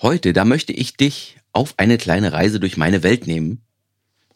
[0.00, 3.62] Heute, da möchte ich dich auf eine kleine Reise durch meine Welt nehmen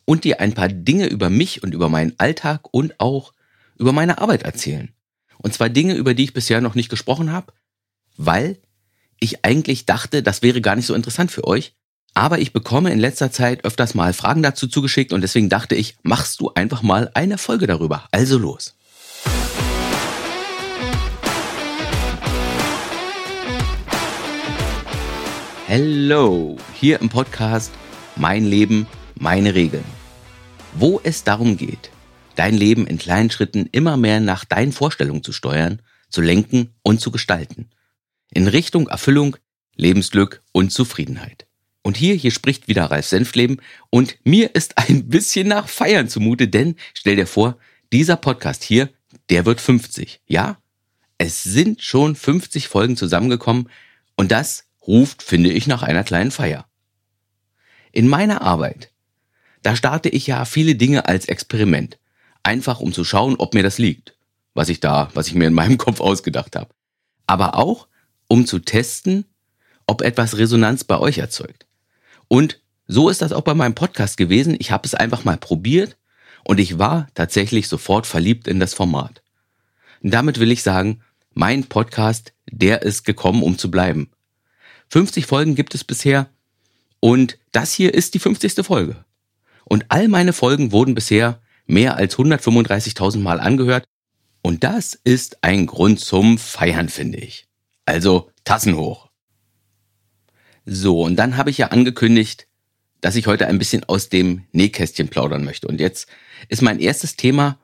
[0.05, 3.33] und dir ein paar Dinge über mich und über meinen Alltag und auch
[3.79, 4.91] über meine Arbeit erzählen.
[5.39, 7.53] Und zwar Dinge, über die ich bisher noch nicht gesprochen habe,
[8.17, 8.59] weil
[9.21, 11.75] ich eigentlich dachte, das wäre gar nicht so interessant für euch.
[12.13, 15.97] Aber ich bekomme in letzter Zeit öfters mal Fragen dazu zugeschickt und deswegen dachte ich,
[16.03, 18.09] machst du einfach mal eine Folge darüber.
[18.11, 18.75] Also los.
[25.75, 27.73] Hello, hier im Podcast
[28.15, 29.87] Mein Leben, meine Regeln.
[30.75, 31.91] Wo es darum geht,
[32.37, 37.01] dein Leben in kleinen Schritten immer mehr nach deinen Vorstellungen zu steuern, zu lenken und
[37.01, 37.71] zu gestalten.
[38.29, 39.39] In Richtung Erfüllung,
[39.75, 41.47] Lebensglück und Zufriedenheit.
[41.81, 46.49] Und hier, hier spricht wieder Ralf Senfleben und mir ist ein bisschen nach Feiern zumute,
[46.49, 47.57] denn stell dir vor,
[47.95, 48.91] dieser Podcast hier,
[49.31, 50.21] der wird 50.
[50.27, 50.59] Ja?
[51.17, 53.71] Es sind schon 50 Folgen zusammengekommen
[54.17, 56.67] und das ruft, finde ich, nach einer kleinen Feier.
[57.93, 58.91] In meiner Arbeit,
[59.63, 61.99] da starte ich ja viele Dinge als Experiment.
[62.43, 64.17] Einfach um zu schauen, ob mir das liegt.
[64.55, 66.71] Was ich da, was ich mir in meinem Kopf ausgedacht habe.
[67.27, 67.87] Aber auch,
[68.29, 69.25] um zu testen,
[69.87, 71.67] ob etwas Resonanz bei euch erzeugt.
[72.29, 74.57] Und so ist das auch bei meinem Podcast gewesen.
[74.59, 75.97] Ich habe es einfach mal probiert
[76.45, 79.23] und ich war tatsächlich sofort verliebt in das Format.
[80.03, 81.03] Und damit will ich sagen,
[81.33, 84.11] mein Podcast, der ist gekommen, um zu bleiben.
[84.93, 86.29] 50 Folgen gibt es bisher
[87.01, 88.63] und das hier ist die 50.
[88.63, 89.07] Folge.
[89.65, 93.87] Und all meine Folgen wurden bisher mehr als 135.000 Mal angehört
[94.43, 97.47] und das ist ein Grund zum Feiern, finde ich.
[97.87, 99.09] Also Tassen hoch.
[100.67, 102.47] So, und dann habe ich ja angekündigt,
[103.01, 105.69] dass ich heute ein bisschen aus dem Nähkästchen plaudern möchte.
[105.69, 106.07] Und jetzt
[106.51, 107.59] ist mein erstes Thema,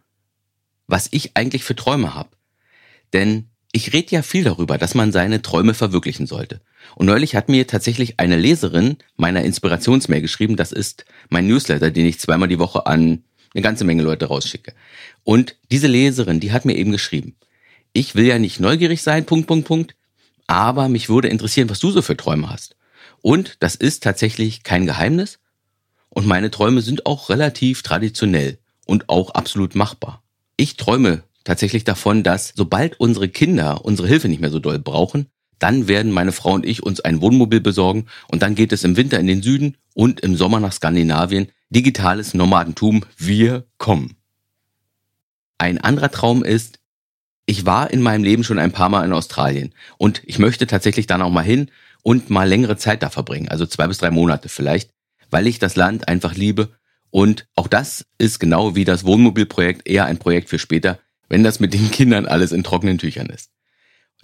[0.86, 2.30] was ich eigentlich für Träume habe.
[3.12, 6.62] Denn ich rede ja viel darüber, dass man seine Träume verwirklichen sollte.
[6.96, 12.06] Und neulich hat mir tatsächlich eine Leserin meiner Inspirationsmail geschrieben, das ist mein Newsletter, den
[12.06, 13.22] ich zweimal die Woche an
[13.54, 14.74] eine ganze Menge Leute rausschicke.
[15.24, 17.36] Und diese Leserin, die hat mir eben geschrieben,
[17.92, 19.94] ich will ja nicht neugierig sein, Punkt, Punkt, Punkt,
[20.46, 22.76] aber mich würde interessieren, was du so für Träume hast.
[23.22, 25.38] Und das ist tatsächlich kein Geheimnis.
[26.08, 30.22] Und meine Träume sind auch relativ traditionell und auch absolut machbar.
[30.56, 35.26] Ich träume tatsächlich davon, dass sobald unsere Kinder unsere Hilfe nicht mehr so doll brauchen,
[35.58, 38.96] dann werden meine Frau und ich uns ein Wohnmobil besorgen und dann geht es im
[38.96, 41.48] Winter in den Süden und im Sommer nach Skandinavien.
[41.70, 44.16] Digitales Nomadentum, wir kommen.
[45.58, 46.78] Ein anderer Traum ist,
[47.46, 51.06] ich war in meinem Leben schon ein paar Mal in Australien und ich möchte tatsächlich
[51.06, 51.70] dann auch mal hin
[52.02, 54.90] und mal längere Zeit da verbringen, also zwei bis drei Monate vielleicht,
[55.30, 56.70] weil ich das Land einfach liebe
[57.10, 60.98] und auch das ist genau wie das Wohnmobilprojekt eher ein Projekt für später
[61.28, 63.50] wenn das mit den Kindern alles in trockenen Tüchern ist.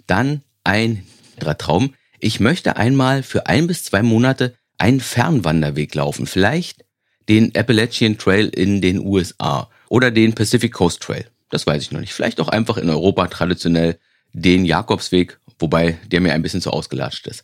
[0.07, 1.05] Dann ein
[1.37, 1.93] Traum.
[2.19, 6.25] Ich möchte einmal für ein bis zwei Monate einen Fernwanderweg laufen.
[6.25, 6.85] Vielleicht
[7.29, 11.25] den Appalachian Trail in den USA oder den Pacific Coast Trail.
[11.49, 12.13] Das weiß ich noch nicht.
[12.13, 13.97] Vielleicht auch einfach in Europa traditionell
[14.33, 17.43] den Jakobsweg, wobei der mir ein bisschen zu ausgelatscht ist.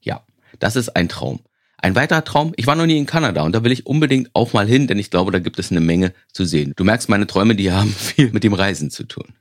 [0.00, 0.24] Ja,
[0.58, 1.40] das ist ein Traum.
[1.78, 4.54] Ein weiterer Traum, ich war noch nie in Kanada und da will ich unbedingt auch
[4.54, 6.72] mal hin, denn ich glaube, da gibt es eine Menge zu sehen.
[6.76, 9.34] Du merkst, meine Träume, die haben viel mit dem Reisen zu tun.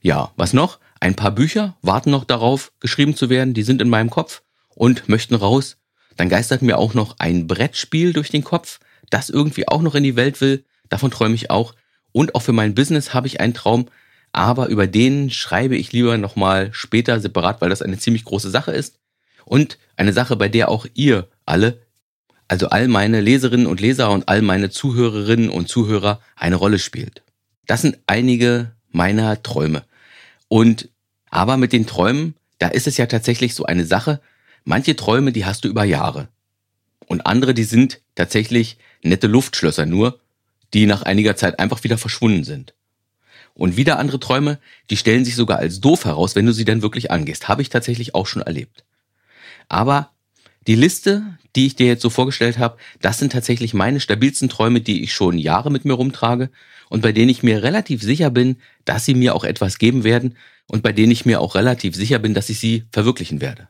[0.00, 0.78] Ja, was noch?
[1.00, 4.42] Ein paar Bücher warten noch darauf, geschrieben zu werden, die sind in meinem Kopf
[4.74, 5.76] und möchten raus.
[6.16, 10.02] Dann geistert mir auch noch ein Brettspiel durch den Kopf, das irgendwie auch noch in
[10.02, 10.64] die Welt will.
[10.88, 11.74] Davon träume ich auch.
[12.12, 13.86] Und auch für mein Business habe ich einen Traum,
[14.32, 18.72] aber über den schreibe ich lieber nochmal später separat, weil das eine ziemlich große Sache
[18.72, 18.98] ist.
[19.44, 21.80] Und eine Sache, bei der auch ihr alle,
[22.48, 27.22] also all meine Leserinnen und Leser und all meine Zuhörerinnen und Zuhörer eine Rolle spielt.
[27.66, 29.84] Das sind einige meiner Träume.
[30.48, 30.88] Und
[31.30, 34.20] aber mit den Träumen, da ist es ja tatsächlich so eine Sache,
[34.64, 36.28] manche Träume, die hast du über Jahre.
[37.06, 40.20] Und andere, die sind tatsächlich nette Luftschlösser nur,
[40.74, 42.74] die nach einiger Zeit einfach wieder verschwunden sind.
[43.54, 44.58] Und wieder andere Träume,
[44.90, 47.48] die stellen sich sogar als doof heraus, wenn du sie dann wirklich angehst.
[47.48, 48.84] Habe ich tatsächlich auch schon erlebt.
[49.68, 50.10] Aber
[50.68, 51.22] die Liste,
[51.56, 55.14] die ich dir jetzt so vorgestellt habe, das sind tatsächlich meine stabilsten Träume, die ich
[55.14, 56.50] schon Jahre mit mir rumtrage
[56.90, 60.36] und bei denen ich mir relativ sicher bin, dass sie mir auch etwas geben werden
[60.66, 63.68] und bei denen ich mir auch relativ sicher bin, dass ich sie verwirklichen werde.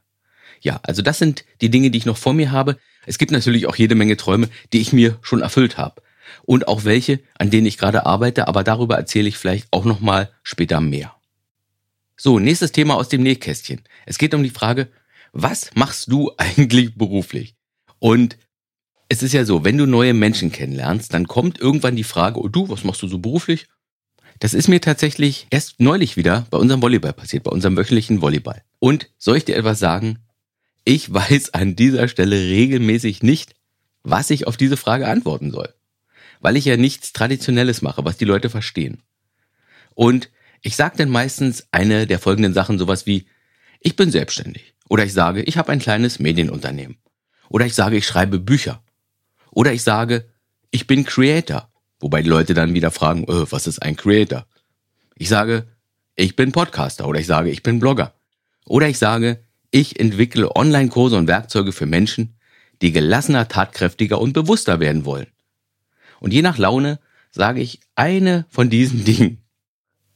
[0.60, 2.76] Ja, also das sind die Dinge, die ich noch vor mir habe.
[3.06, 6.02] Es gibt natürlich auch jede Menge Träume, die ich mir schon erfüllt habe
[6.46, 10.00] und auch welche, an denen ich gerade arbeite, aber darüber erzähle ich vielleicht auch noch
[10.00, 11.14] mal später mehr.
[12.16, 13.82] So, nächstes Thema aus dem Nähkästchen.
[14.04, 14.88] Es geht um die Frage,
[15.32, 17.54] was machst du eigentlich beruflich?
[17.98, 18.38] Und
[19.08, 22.48] es ist ja so, wenn du neue Menschen kennenlernst, dann kommt irgendwann die Frage, oh
[22.48, 23.66] du, was machst du so beruflich?
[24.38, 28.62] Das ist mir tatsächlich erst neulich wieder bei unserem Volleyball passiert, bei unserem wöchentlichen Volleyball.
[28.78, 30.18] Und soll ich dir etwas sagen?
[30.88, 33.54] ich weiß an dieser Stelle regelmäßig nicht,
[34.02, 35.72] was ich auf diese Frage antworten soll.
[36.40, 39.02] Weil ich ja nichts Traditionelles mache, was die Leute verstehen.
[39.94, 40.30] Und
[40.62, 43.26] ich sage dann meistens eine der folgenden Sachen, sowas wie,
[43.80, 44.74] ich bin selbstständig.
[44.88, 46.96] Oder ich sage, ich habe ein kleines Medienunternehmen.
[47.48, 48.82] Oder ich sage, ich schreibe Bücher.
[49.50, 50.26] Oder ich sage,
[50.70, 51.68] ich bin Creator.
[52.00, 54.46] Wobei die Leute dann wieder fragen, äh, was ist ein Creator?
[55.16, 55.66] Ich sage,
[56.14, 57.06] ich bin Podcaster.
[57.06, 58.14] Oder ich sage, ich bin Blogger.
[58.66, 59.40] Oder ich sage,
[59.70, 62.34] ich entwickle Online-Kurse und Werkzeuge für Menschen,
[62.80, 65.26] die gelassener, tatkräftiger und bewusster werden wollen.
[66.20, 66.98] Und je nach Laune
[67.30, 69.42] sage ich eine von diesen Dingen.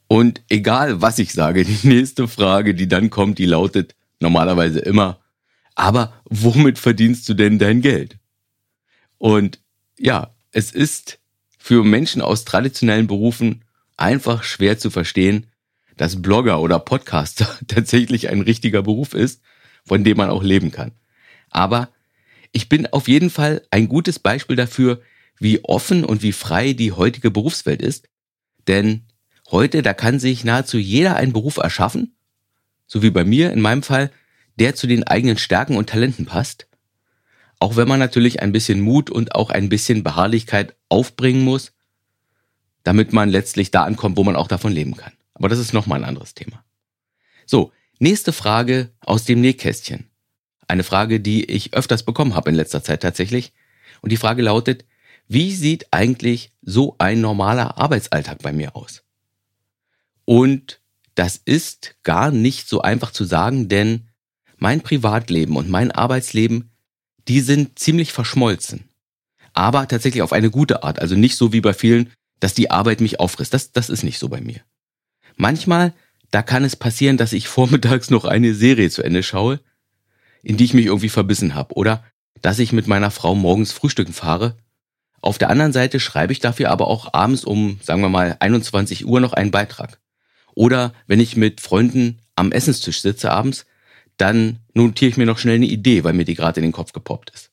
[0.09, 5.21] Und egal was ich sage, die nächste Frage, die dann kommt, die lautet normalerweise immer,
[5.75, 8.19] aber womit verdienst du denn dein Geld?
[9.19, 9.61] Und
[9.99, 11.19] ja, es ist
[11.59, 13.65] für Menschen aus traditionellen Berufen
[13.97, 15.47] einfach schwer zu verstehen,
[15.97, 19.43] dass Blogger oder Podcaster tatsächlich ein richtiger Beruf ist,
[19.85, 20.93] von dem man auch leben kann.
[21.51, 21.91] Aber
[22.53, 25.03] ich bin auf jeden Fall ein gutes Beispiel dafür,
[25.39, 28.09] wie offen und wie frei die heutige Berufswelt ist.
[28.69, 29.07] Denn
[29.53, 32.17] Heute, da kann sich nahezu jeder einen Beruf erschaffen,
[32.87, 34.11] so wie bei mir in meinem Fall,
[34.59, 36.67] der zu den eigenen Stärken und Talenten passt.
[37.59, 41.73] Auch wenn man natürlich ein bisschen Mut und auch ein bisschen Beharrlichkeit aufbringen muss,
[42.83, 45.13] damit man letztlich da ankommt, wo man auch davon leben kann.
[45.35, 46.65] Aber das ist nochmal ein anderes Thema.
[47.47, 50.11] So, nächste Frage aus dem Nähkästchen.
[50.69, 53.53] Eine Frage, die ich öfters bekommen habe in letzter Zeit tatsächlich.
[54.01, 54.85] Und die Frage lautet,
[55.29, 59.03] wie sieht eigentlich so ein normaler Arbeitsalltag bei mir aus?
[60.25, 60.82] Und
[61.15, 64.09] das ist gar nicht so einfach zu sagen, denn
[64.57, 66.71] mein Privatleben und mein Arbeitsleben,
[67.29, 68.89] die sind ziemlich verschmolzen.
[69.53, 70.99] Aber tatsächlich auf eine gute Art.
[70.99, 73.53] Also nicht so wie bei vielen, dass die Arbeit mich auffrisst.
[73.53, 74.61] Das, das ist nicht so bei mir.
[75.37, 75.93] Manchmal,
[76.31, 79.61] da kann es passieren, dass ich vormittags noch eine Serie zu Ende schaue,
[80.43, 81.75] in die ich mich irgendwie verbissen habe.
[81.75, 82.05] Oder
[82.41, 84.57] dass ich mit meiner Frau morgens frühstücken fahre.
[85.21, 89.07] Auf der anderen Seite schreibe ich dafür aber auch abends um, sagen wir mal, 21
[89.07, 90.01] Uhr noch einen Beitrag.
[90.55, 93.67] Oder wenn ich mit Freunden am Essenstisch sitze abends,
[94.17, 96.93] dann notiere ich mir noch schnell eine Idee, weil mir die gerade in den Kopf
[96.93, 97.51] gepoppt ist.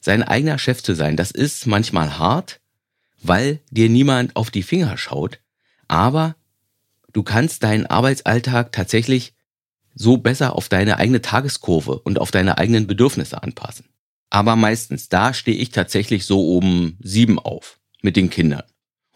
[0.00, 2.60] Sein eigener Chef zu sein, das ist manchmal hart,
[3.22, 5.40] weil dir niemand auf die Finger schaut,
[5.88, 6.36] aber
[7.12, 9.32] du kannst deinen Arbeitsalltag tatsächlich
[9.94, 13.86] so besser auf deine eigene Tageskurve und auf deine eigenen Bedürfnisse anpassen.
[14.28, 18.64] Aber meistens, da stehe ich tatsächlich so um sieben auf mit den Kindern.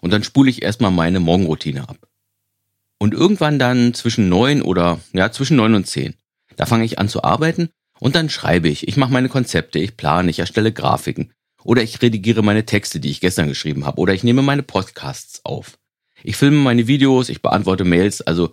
[0.00, 2.07] Und dann spule ich erstmal meine Morgenroutine ab.
[2.99, 6.15] Und irgendwann dann zwischen neun oder ja, zwischen neun und zehn.
[6.56, 8.89] Da fange ich an zu arbeiten und dann schreibe ich.
[8.89, 11.33] Ich mache meine Konzepte, ich plane, ich erstelle Grafiken.
[11.65, 14.00] Oder ich redigiere meine Texte, die ich gestern geschrieben habe.
[14.00, 15.79] Oder ich nehme meine Podcasts auf.
[16.23, 18.53] Ich filme meine Videos, ich beantworte Mails, also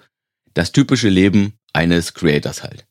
[0.54, 2.86] das typische Leben eines Creators halt.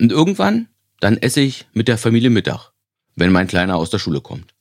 [0.00, 0.68] Und irgendwann,
[1.00, 2.72] dann esse ich mit der Familie Mittag,
[3.14, 4.54] wenn mein Kleiner aus der Schule kommt.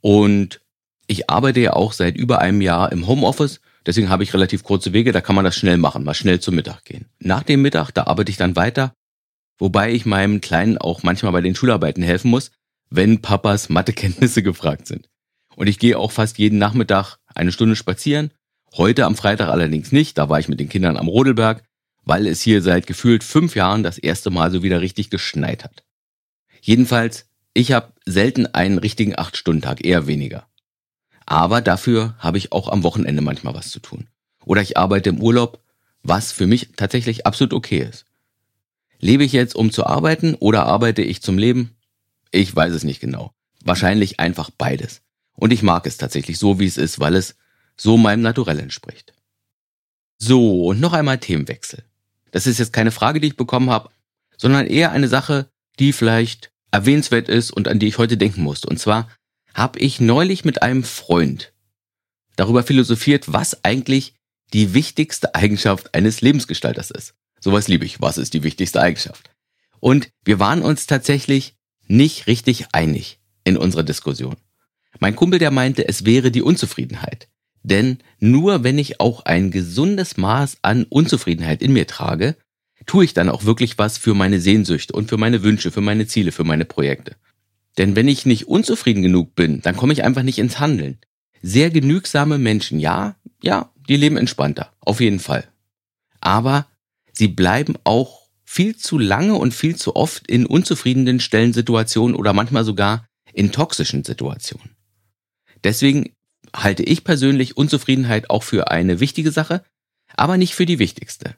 [0.00, 0.60] Und
[1.06, 4.92] ich arbeite ja auch seit über einem Jahr im Homeoffice Deswegen habe ich relativ kurze
[4.92, 7.06] Wege, da kann man das schnell machen, mal schnell zum Mittag gehen.
[7.20, 8.92] Nach dem Mittag, da arbeite ich dann weiter,
[9.58, 12.50] wobei ich meinem Kleinen auch manchmal bei den Schularbeiten helfen muss,
[12.90, 15.08] wenn Papas Mathekenntnisse gefragt sind.
[15.56, 18.30] Und ich gehe auch fast jeden Nachmittag eine Stunde spazieren.
[18.76, 21.64] Heute am Freitag allerdings nicht, da war ich mit den Kindern am Rodelberg,
[22.04, 25.82] weil es hier seit gefühlt fünf Jahren das erste Mal so wieder richtig geschneit hat.
[26.60, 30.46] Jedenfalls, ich habe selten einen richtigen Acht-Stunden-Tag, eher weniger.
[31.30, 34.06] Aber dafür habe ich auch am Wochenende manchmal was zu tun.
[34.46, 35.62] Oder ich arbeite im Urlaub,
[36.02, 38.06] was für mich tatsächlich absolut okay ist.
[38.98, 41.76] Lebe ich jetzt, um zu arbeiten oder arbeite ich zum Leben?
[42.30, 43.34] Ich weiß es nicht genau.
[43.62, 45.02] Wahrscheinlich einfach beides.
[45.34, 47.36] Und ich mag es tatsächlich so, wie es ist, weil es
[47.76, 49.12] so meinem Naturell entspricht.
[50.16, 51.84] So, und noch einmal Themenwechsel.
[52.30, 53.90] Das ist jetzt keine Frage, die ich bekommen habe,
[54.38, 58.66] sondern eher eine Sache, die vielleicht erwähnenswert ist und an die ich heute denken musste.
[58.70, 59.10] Und zwar
[59.54, 61.52] habe ich neulich mit einem Freund
[62.36, 64.14] darüber philosophiert, was eigentlich
[64.52, 67.14] die wichtigste Eigenschaft eines Lebensgestalters ist.
[67.40, 68.00] Sowas liebe ich.
[68.00, 69.30] Was ist die wichtigste Eigenschaft?
[69.80, 71.54] Und wir waren uns tatsächlich
[71.86, 74.36] nicht richtig einig in unserer Diskussion.
[75.00, 77.28] Mein Kumpel, der meinte, es wäre die Unzufriedenheit.
[77.62, 82.36] Denn nur wenn ich auch ein gesundes Maß an Unzufriedenheit in mir trage,
[82.86, 86.06] tue ich dann auch wirklich was für meine Sehnsüchte und für meine Wünsche, für meine
[86.06, 87.16] Ziele, für meine Projekte.
[87.78, 90.98] Denn wenn ich nicht unzufrieden genug bin, dann komme ich einfach nicht ins Handeln.
[91.40, 95.48] Sehr genügsame Menschen, ja, ja, die leben entspannter, auf jeden Fall.
[96.20, 96.66] Aber
[97.12, 102.64] sie bleiben auch viel zu lange und viel zu oft in unzufriedenen Stellensituationen oder manchmal
[102.64, 104.74] sogar in toxischen Situationen.
[105.62, 106.12] Deswegen
[106.54, 109.62] halte ich persönlich Unzufriedenheit auch für eine wichtige Sache,
[110.16, 111.36] aber nicht für die wichtigste.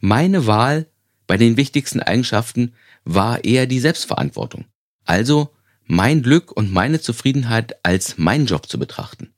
[0.00, 0.86] Meine Wahl
[1.26, 4.64] bei den wichtigsten Eigenschaften war eher die Selbstverantwortung.
[5.04, 5.50] Also
[5.92, 9.28] mein Glück und meine Zufriedenheit als mein Job zu betrachten.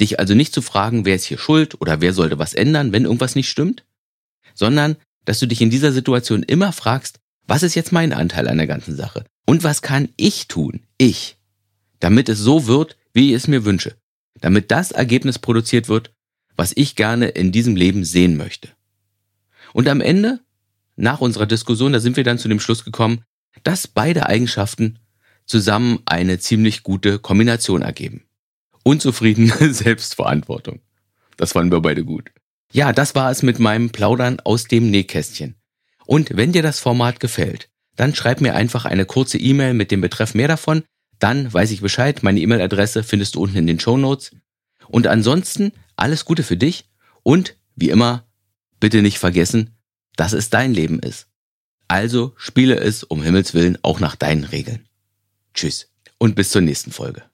[0.00, 3.04] Dich also nicht zu fragen, wer ist hier schuld oder wer sollte was ändern, wenn
[3.04, 3.84] irgendwas nicht stimmt,
[4.54, 8.56] sondern dass du dich in dieser Situation immer fragst, was ist jetzt mein Anteil an
[8.56, 9.24] der ganzen Sache?
[9.46, 11.36] Und was kann ich tun, ich,
[12.00, 13.94] damit es so wird, wie ich es mir wünsche,
[14.40, 16.10] damit das Ergebnis produziert wird,
[16.56, 18.70] was ich gerne in diesem Leben sehen möchte.
[19.72, 20.40] Und am Ende,
[20.96, 23.22] nach unserer Diskussion, da sind wir dann zu dem Schluss gekommen,
[23.62, 24.98] dass beide Eigenschaften
[25.46, 28.24] zusammen eine ziemlich gute Kombination ergeben.
[28.82, 30.80] Unzufriedene Selbstverantwortung.
[31.36, 32.30] Das fanden wir beide gut.
[32.72, 35.54] Ja, das war es mit meinem Plaudern aus dem Nähkästchen.
[36.04, 40.00] Und wenn dir das Format gefällt, dann schreib mir einfach eine kurze E-Mail mit dem
[40.00, 40.82] Betreff mehr davon,
[41.18, 44.32] dann weiß ich Bescheid, meine E-Mail-Adresse findest du unten in den Show Notes.
[44.88, 46.88] Und ansonsten alles Gute für dich
[47.22, 48.26] und wie immer,
[48.78, 49.76] bitte nicht vergessen,
[50.16, 51.28] dass es dein Leben ist.
[51.88, 54.85] Also spiele es um Himmels Willen auch nach deinen Regeln.
[55.56, 57.24] Tschüss und bis zur nächsten Folge.